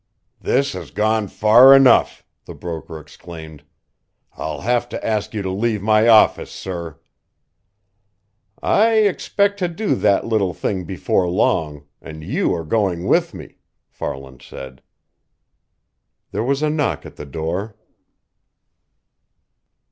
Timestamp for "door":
17.27-17.75